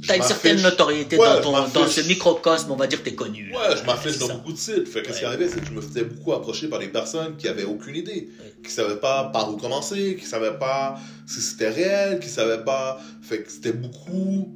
[0.06, 3.16] T'as une certaine notoriété Ouais, dans, ton, dans ce microcosme, on va dire que t'es
[3.16, 3.50] connu.
[3.52, 4.34] Ouais, je m'affiche dans ça.
[4.34, 4.86] beaucoup de sites.
[4.86, 7.36] Fait que ce qui arrivait, c'est que je me faisais beaucoup approcher par des personnes
[7.36, 8.54] qui avaient aucune idée, Ouais.
[8.62, 10.96] qui savaient pas par où commencer, qui savaient pas
[11.26, 13.00] si c'était réel, qui savaient pas.
[13.22, 14.48] Fait que c'était beaucoup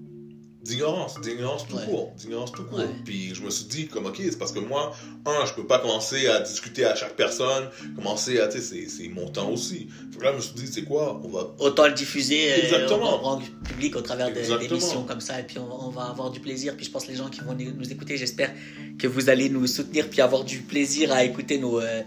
[0.63, 1.85] d'ignorance, d'ignorance tout Ouais.
[1.87, 2.79] court, d'ignorance tout court.
[2.81, 2.85] Ouais.
[3.05, 4.93] Puis je me suis dit, comme, ok, c'est parce que moi,
[5.25, 9.09] un, je peux pas commencer à discuter à chaque personne, commencer à, tu sais, c'est-
[9.09, 9.89] mon temps aussi.
[10.13, 11.51] Fait là, je me suis dit, c'est quoi, on va.
[11.59, 13.17] Autant le diffuser euh, Exactement.
[13.17, 14.69] au grand public au travers de- Exactement.
[14.69, 16.77] d'émissions comme ça, et puis on, on va avoir du plaisir.
[16.77, 18.53] Puis je pense que les gens qui vont nous écouter, j'espère
[18.99, 22.03] que vous allez nous soutenir, puis avoir du plaisir à écouter nos, euh, euh,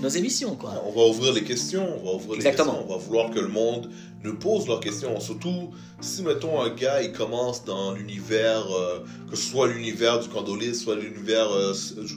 [0.00, 0.56] nos émissions.
[0.56, 0.82] Quoi.
[0.86, 2.72] On va ouvrir les questions, on va ouvrir Exactement.
[2.72, 3.90] les questions, on va vouloir que le monde
[4.22, 5.18] nous pose leurs questions.
[5.20, 10.28] Surtout si, mettons, un gars, il commence dans l'univers, euh, que ce soit l'univers du
[10.28, 11.74] candolisme, soit l'univers euh,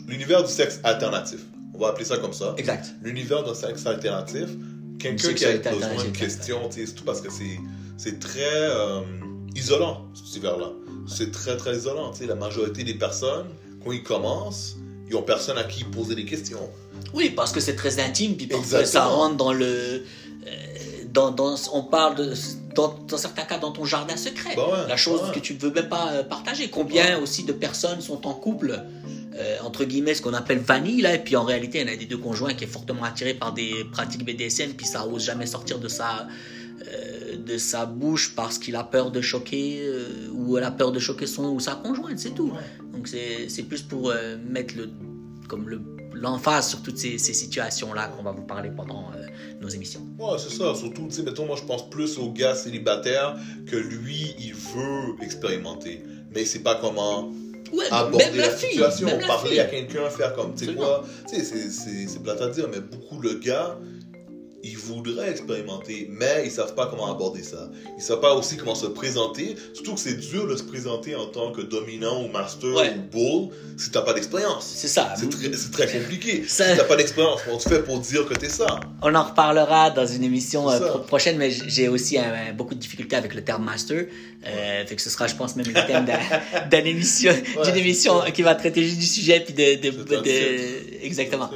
[0.07, 1.39] l'univers du sexe alternatif.
[1.73, 2.53] On va appeler ça comme ça.
[2.57, 2.93] Exact.
[3.01, 4.49] L'univers d'un sexe alternatif.
[4.99, 7.29] Quelqu'un qui a besoin de questions, tu sais, c'est tout parce que
[7.97, 9.01] c'est très euh,
[9.55, 10.71] isolant, cet univers-là.
[11.07, 12.11] C'est très, très isolant.
[12.11, 12.25] tu sais.
[12.25, 13.47] La majorité des personnes,
[13.83, 14.77] quand ils commencent,
[15.09, 16.69] ils ont personne à qui poser des questions.
[17.13, 19.09] Oui, parce que c'est très intime, puis parfois Exactement.
[19.09, 19.65] ça rentre dans le.
[19.65, 20.01] euh,
[21.11, 22.33] dans, dans, on parle de,
[22.73, 24.53] dans, dans certains cas dans ton jardin secret.
[24.55, 25.31] Bah ouais, la chose ouais.
[25.31, 26.69] que tu ne veux même pas euh, partager.
[26.69, 28.81] Combien aussi de personnes sont en couple,
[29.35, 31.93] euh, entre guillemets, ce qu'on appelle vanille, là, et puis en réalité, il y en
[31.93, 35.23] a des deux conjoints qui est fortement attiré par des pratiques BDSM, puis ça ose
[35.23, 36.27] jamais sortir de sa,
[36.87, 40.91] euh, de sa bouche parce qu'il a peur de choquer, euh, ou elle a peur
[40.91, 42.51] de choquer son ou sa conjointe, c'est tout.
[42.91, 44.13] Donc c'est c'est plus pour
[44.49, 44.89] mettre le,
[45.47, 45.81] comme le,
[46.23, 49.25] l'emphase sur toutes ces, ces situations-là qu'on va vous parler pendant euh,
[49.61, 50.01] nos émissions.
[50.17, 50.73] Ouais, c'est ça.
[50.73, 53.35] Surtout, tu sais, mettons, moi, je pense plus au gars célibataire
[53.67, 56.01] que lui, il veut expérimenter.
[56.33, 57.29] Mais sait pas comment
[57.71, 60.73] Ouais, aborder même la, la fille, situation, même parler à quelqu'un, faire comme, tu sais
[60.75, 63.77] quoi, tu sais, c'est- c'est c'est plate à dire, mais beaucoup le gars,
[64.65, 67.69] ils voudraient expérimenter, mais ils savent pas comment aborder ça.
[67.97, 69.55] Ils savent pas aussi comment se présenter.
[69.73, 72.93] Surtout que c'est dur de se présenter en tant que dominant ou master Ouais.
[72.95, 74.71] ou bull si t'as pas d'expérience.
[74.75, 75.13] C'est ça.
[75.17, 75.29] C'est
[75.71, 76.43] très, compliqué.
[76.47, 79.23] Ça- Si t'as pas d'expérience, comment tu fais pour dire que t'es ça On en
[79.23, 82.21] reparlera dans une émission euh, prochaine, mais j'ai aussi euh,
[82.55, 84.05] beaucoup de difficultés avec le terme master.
[84.45, 87.31] Euh, fait que ce sera, je pense, même le thème d'un- d'une émission,
[88.21, 91.49] Ouais, qui va traiter juste du sujet puis de, exactement.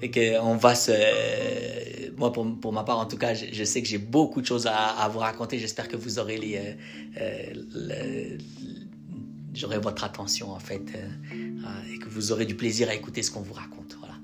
[0.00, 0.90] Fait que on va se,
[2.18, 4.66] moi pour, pour ma part en tout cas, je, sais que j'ai beaucoup de choses
[4.66, 5.58] à, vous raconter.
[5.58, 7.54] J'espère que vous aurez les, euh,
[7.90, 8.38] euh,
[9.54, 13.30] j'aurai votre attention en fait euh, et que vous aurez du plaisir à écouter ce
[13.30, 13.96] qu'on vous raconte.
[13.98, 14.14] Voilà.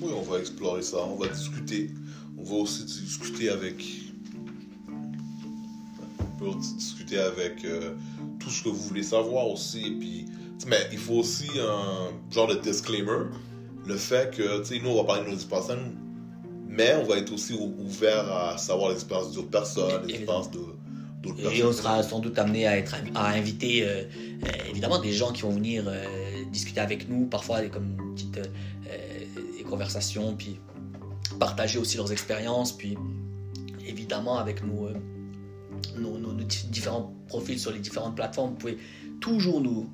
[0.00, 1.90] Oui, on va explorer ça, on va discuter.
[2.38, 3.84] On va aussi discuter avec.
[6.20, 7.66] On peut discuter avec
[8.38, 9.86] tout ce que vous voulez savoir aussi.
[9.86, 10.26] Et puis,
[10.66, 13.26] mais il faut aussi un genre de disclaimer.
[13.86, 16.09] Le fait que, tu sais, nous, on va parler de nos nous.
[16.70, 20.58] Mais on va être aussi ou- ouvert à savoir les expériences d'autres personnes, expériences de-
[21.22, 24.04] d'autres Et on sera sans doute amené à, être, à inviter euh,
[24.44, 26.04] euh, évidemment des gens qui vont venir euh,
[26.52, 28.38] discuter avec nous, parfois comme une petite
[29.58, 30.58] des conversations, puis
[31.38, 32.96] partager aussi leurs expériences, puis
[33.86, 34.88] évidemment avec nos,
[35.98, 38.78] nos, nos- nos dif- différents profils sur les différentes plateformes, vous pouvez
[39.20, 39.88] toujours nous,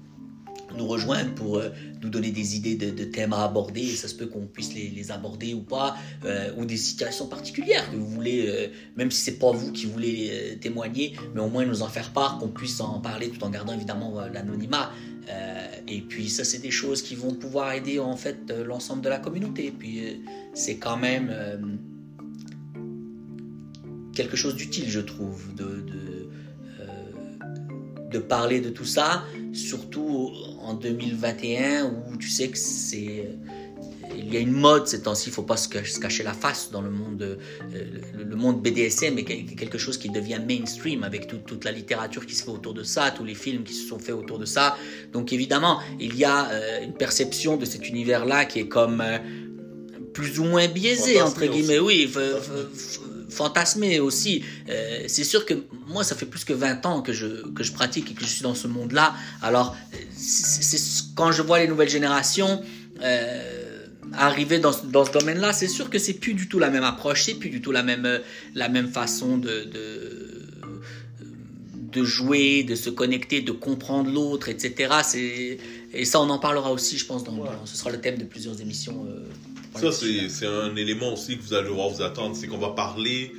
[0.74, 1.70] nous rejoindre pour euh,
[2.02, 5.54] nous donner des idées de, thèmes à aborder, ça se peut qu'on puisse les, aborder
[5.54, 9.52] ou pas, euh, ou des situations particulières que vous voulez, euh, même si c'est pas
[9.52, 13.28] vous qui voulez témoigner, mais au moins nous en faire part, qu'on puisse en parler
[13.28, 14.90] tout en gardant évidemment l'anonymat.
[15.88, 19.18] Et puis ça, c'est des choses qui vont pouvoir aider en fait l'ensemble de la
[19.18, 19.72] communauté.
[19.76, 20.20] Puis
[20.54, 21.32] c'est quand même
[24.14, 25.84] quelque chose d'utile, je trouve, de,
[28.10, 29.24] de parler de tout ça,
[29.56, 30.30] surtout
[30.62, 33.28] en 2021 où tu sais que c'est
[34.18, 36.80] il y a une mode ces temps-ci, il faut pas se cacher, la face dans
[36.80, 37.36] le monde, euh,
[38.16, 42.34] le, monde BDSM quel- quelque chose qui devient mainstream avec tout- toute la littérature qui
[42.34, 44.76] se fait autour de ça, tous les films qui se sont faits autour de ça.
[45.12, 49.18] Donc évidemment, il y a euh, une perception de cet univers-là qui est comme euh,
[50.14, 52.10] plus ou moins biaisé Fantasmé entre guillemets, oui,
[53.28, 54.42] f- f- f- fantasmé aussi.
[54.68, 55.54] Euh, c'est sûr que
[55.88, 58.26] moi, ça fait plus que 20 ans que je, que je pratique et que je
[58.28, 59.14] suis dans ce monde-là.
[59.42, 59.76] Alors,
[60.16, 60.78] c'est
[61.14, 62.62] quand je vois les nouvelles générations
[63.02, 66.70] euh, arriver dans, ce- dans ce domaine-là, c'est sûr que c'est plus du tout la
[66.70, 68.18] même approche, c'est plus du tout la même, euh,
[68.54, 70.42] la même façon de, de,
[71.92, 75.58] de jouer, de se connecter, de comprendre l'autre, etc.
[75.94, 77.48] Et ça, on en parlera aussi, je pense, dans, Ouais.
[77.48, 79.06] dans- ce sera le thème de plusieurs émissions.
[79.08, 79.26] euh,
[79.76, 82.34] Ça, les c'est un élément aussi que vous allez devoir vous attendre.
[82.36, 83.32] C'est qu'on va parler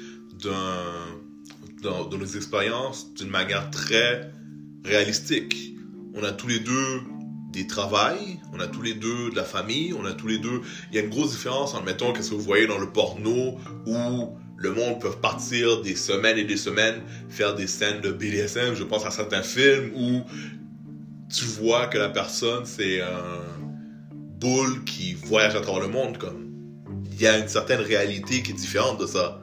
[0.44, 4.32] d'un- de nos expériences d'une manière très
[4.84, 5.74] réalistique.
[6.16, 7.02] On a tous les deux
[7.54, 10.62] des travails, on a tous les deux de la famille, on a tous les deux...
[10.92, 13.58] Il y a une grosse différence en, mettons, qu'est-ce que vous voyez dans le porno
[13.86, 18.76] où le monde peut partir des semaines et des semaines faire des scènes de BDSM.
[18.76, 20.22] Je pense à certains films où
[21.34, 23.67] tu vois que la personne, c'est un
[24.40, 26.46] boule qui voyage à travers le monde, comme.
[27.12, 29.42] Il y a une certaine réalité qui est différente de ça.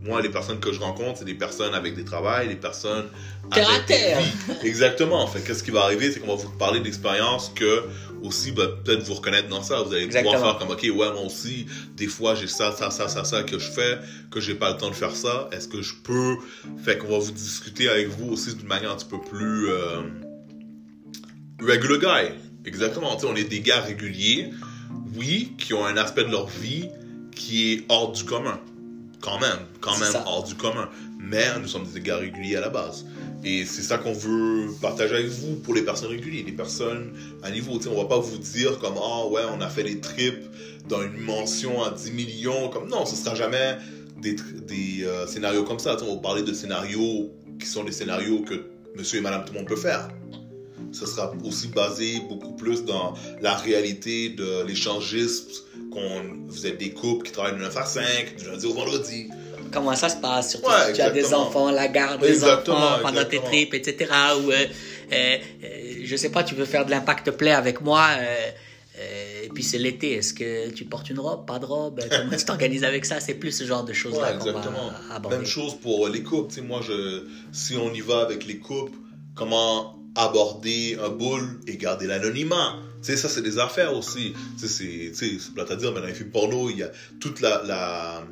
[0.00, 3.04] Moi, les personnes que je rencontre, c'est des personnes avec des travails, des personnes
[3.52, 4.18] Terre à terre.
[4.64, 5.22] Exactement.
[5.22, 7.84] En fait, qu'est-ce qui va arriver, c'est qu'on va vous parler d'expériences que
[8.22, 9.82] aussi, bah, peut-être vous reconnaître dans ça.
[9.82, 10.34] Vous allez Exactement.
[10.34, 11.66] pouvoir faire comme, ok, ouais, moi aussi,
[11.96, 13.98] des fois, j'ai ça, ça, ça, ça, ça que je fais,
[14.30, 15.48] que j'ai pas le temps de faire ça.
[15.52, 16.36] Est-ce que je peux?
[16.84, 20.00] Fait qu'on va vous discuter avec vous aussi d'une manière un petit peu plus euh,
[21.60, 22.32] regular guy.
[22.64, 23.16] Exactement.
[23.24, 24.50] On est des gars réguliers,
[25.16, 26.88] oui, qui ont un aspect de leur vie
[27.34, 28.60] qui est hors du commun.
[29.20, 30.24] Quand même, quand même ça.
[30.26, 30.88] hors du commun.
[31.18, 33.06] Mais nous sommes des gars réguliers à la base.
[33.44, 37.50] Et c'est ça qu'on veut partager avec vous pour les personnes régulières, les personnes à
[37.50, 37.76] niveau.
[37.76, 40.44] Tu sais, on va pas vous dire comme ah ouais, on a fait des trips
[40.88, 42.68] dans une mention à 10 millions.
[42.68, 43.78] Comme non, ce sera jamais
[44.20, 44.36] des,
[45.04, 45.96] euh, scénarios comme ça.
[46.02, 49.60] On va parler de scénarios qui sont des scénarios que monsieur et madame tout le
[49.60, 50.08] monde peut faire.
[50.92, 55.46] Ce sera aussi basé beaucoup plus dans la réalité de l'échangisme.
[55.90, 59.28] Qu'on, vous êtes des couples qui travaillent de 9 à 5, du lundi au vendredi.
[59.72, 62.76] Comment ça se passe, surtout Ouais, si tu as des enfants, la garde des Exactement,
[62.76, 64.10] enfants pendant tes trips, etc.
[64.42, 64.54] Ou, euh,
[65.12, 68.50] euh, euh, je sais pas, tu veux faire de l'impact play avec moi, euh,
[68.98, 72.36] euh, et puis c'est l'été, est-ce que tu portes une robe, pas de robe Comment
[72.36, 73.20] tu t'organises avec ça?
[73.20, 74.60] C'est plus ce genre de choses-là Ouais, qu'on va
[75.14, 75.36] aborder.
[75.38, 76.48] Même chose pour les couples.
[76.48, 78.96] Tu sais, moi, je, si on y va avec les couples,
[79.34, 82.76] comment aborder un boule et garder l'anonymat.
[83.00, 84.34] Tu sais, ça, c'est des affaires aussi.
[84.58, 86.90] Tu sais, c'est, plate à dire, mais dans les films porno, il y a
[87.20, 88.24] toute la,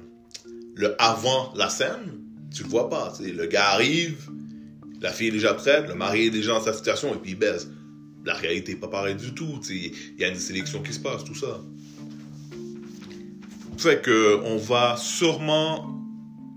[0.75, 2.21] le avant la scène,
[2.55, 3.13] tu le vois pas.
[3.17, 4.31] Tu sais, le gars arrive,
[5.01, 7.39] la fille est déjà prête, le mari est déjà dans sa situation, et puis il
[7.39, 7.71] baise.
[8.25, 9.59] La réalité est pas pareille du tout.
[9.63, 11.61] Tu sais, il y a une sélection qui se passe, tout ça.
[13.79, 15.99] Fait que on va sûrement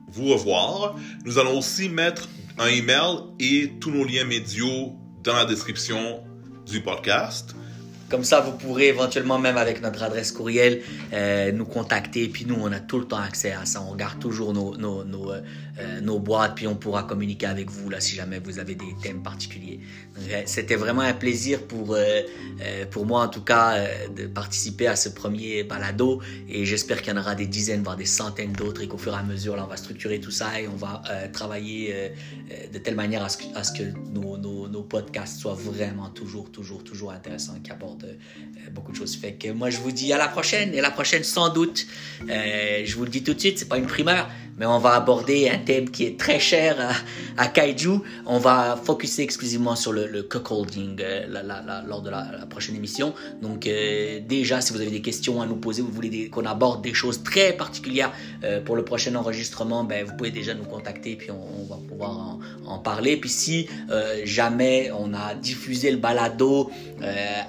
[0.10, 0.98] vous revoir.
[1.26, 2.28] Nous allons aussi mettre
[2.60, 4.94] un email et tous nos liens médiaux
[5.24, 6.22] dans la description
[6.66, 7.56] du podcast.
[8.10, 10.82] Comme ça, vous pourrez éventuellement, même avec notre adresse courriel,
[11.14, 12.28] euh, nous contacter.
[12.28, 13.82] Puis nous, on a tout le temps accès à ça.
[13.82, 15.32] On garde toujours nos, nos, nos,
[15.80, 18.76] euh, euh, nos boîtes, puis on pourra communiquer avec vous là, si jamais vous avez
[18.76, 19.80] des thèmes particuliers.
[20.46, 21.98] C'était vraiment un plaisir pour,
[22.92, 23.84] pour moi, en tout cas,
[24.16, 26.22] de participer à ce premier balado.
[26.48, 28.82] Et j'espère qu'il y en aura des dizaines, voire des centaines d'autres.
[28.84, 31.02] Et qu'au fur et à mesure, là, on va structurer tout ça et on va
[31.34, 32.12] travailler
[32.72, 36.10] de telle manière à ce que, à ce que nos, nos, nos podcasts soient vraiment
[36.10, 39.16] toujours, toujours, toujours intéressants, qui abordent euh, beaucoup de choses.
[39.16, 40.74] Fait que moi, je vous dis à la prochaine.
[40.74, 41.86] Et la prochaine, sans doute,
[42.30, 44.92] euh, je vous le dis tout de suite, c'est pas une primeur, mais on va
[44.96, 46.78] aborder un thème qui est très cher
[47.38, 48.00] à, Kaiju.
[48.26, 51.28] On va focuser exclusivement sur le, le cuckolding euh,
[51.88, 53.14] lors de la, prochaine émission.
[53.42, 56.94] Donc déjà, si vous avez des questions à nous poser, vous voulez qu'on aborde des
[56.94, 58.12] choses très particulières
[58.66, 62.38] pour le prochain enregistrement, ben, vous pouvez déjà nous contacter, puis on, va pouvoir
[62.68, 63.18] en, parler.
[63.18, 63.68] Puis si
[64.24, 66.70] jamais on a diffusé le balado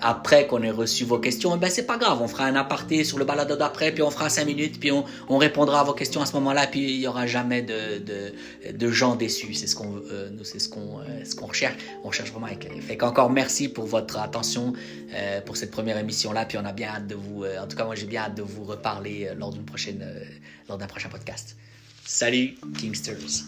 [0.01, 3.19] après qu'on ait reçu vos questions, ben c'est pas grave, on fera un aparté sur
[3.19, 6.21] le balado d'après, puis on fera cinq minutes, puis on, on, répondra à vos questions
[6.21, 9.55] à ce moment-là, puis il y aura jamais de, de, gens déçus.
[9.55, 11.77] C'est ce qu'on euh, c'est ce qu'on euh, ce qu'on recherche.
[12.05, 12.49] On cherche vraiment.
[12.81, 14.73] Fait qu'encore merci pour votre attention
[15.13, 16.45] euh, pour cette première émission là.
[16.45, 17.45] Puis on a bien hâte de vous.
[17.45, 20.05] Euh, en tout cas, moi j'ai bien hâte de vous reparler lors d'une prochaine
[20.69, 21.57] lors d'un prochain podcast.
[22.05, 23.45] Salut Kingsters.